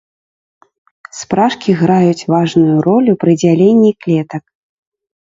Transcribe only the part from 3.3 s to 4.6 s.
дзяленні клетак.